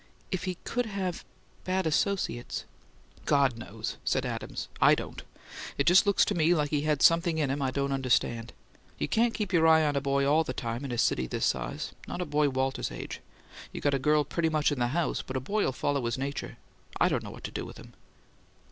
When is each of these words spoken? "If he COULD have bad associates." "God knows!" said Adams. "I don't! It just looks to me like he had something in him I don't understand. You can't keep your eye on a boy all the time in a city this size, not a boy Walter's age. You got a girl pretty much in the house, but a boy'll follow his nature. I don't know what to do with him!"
"If 0.31 0.45
he 0.45 0.55
COULD 0.63 0.87
have 0.87 1.23
bad 1.63 1.85
associates." 1.85 2.65
"God 3.25 3.55
knows!" 3.59 3.97
said 4.03 4.25
Adams. 4.25 4.67
"I 4.81 4.95
don't! 4.95 5.21
It 5.77 5.83
just 5.85 6.07
looks 6.07 6.25
to 6.25 6.33
me 6.33 6.55
like 6.55 6.71
he 6.71 6.81
had 6.81 7.03
something 7.03 7.37
in 7.37 7.51
him 7.51 7.61
I 7.61 7.69
don't 7.69 7.91
understand. 7.91 8.51
You 8.97 9.07
can't 9.07 9.35
keep 9.35 9.53
your 9.53 9.67
eye 9.67 9.85
on 9.85 9.95
a 9.95 10.01
boy 10.01 10.25
all 10.25 10.43
the 10.43 10.53
time 10.53 10.83
in 10.83 10.91
a 10.91 10.97
city 10.97 11.27
this 11.27 11.45
size, 11.45 11.91
not 12.07 12.19
a 12.19 12.25
boy 12.25 12.49
Walter's 12.49 12.91
age. 12.91 13.21
You 13.71 13.79
got 13.79 13.93
a 13.93 13.99
girl 13.99 14.23
pretty 14.23 14.49
much 14.49 14.71
in 14.71 14.79
the 14.79 14.87
house, 14.87 15.21
but 15.21 15.37
a 15.37 15.39
boy'll 15.39 15.71
follow 15.71 16.03
his 16.05 16.17
nature. 16.17 16.57
I 16.99 17.07
don't 17.07 17.21
know 17.23 17.29
what 17.29 17.43
to 17.43 17.51
do 17.51 17.63
with 17.63 17.77
him!" 17.77 17.93